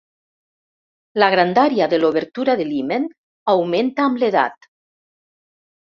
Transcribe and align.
La 1.23 1.27
grandària 1.33 1.89
de 1.93 2.01
l'obertura 2.01 2.57
de 2.63 2.67
l'himen 2.73 3.07
augmenta 3.57 4.11
amb 4.11 4.23
l'edat. 4.25 4.71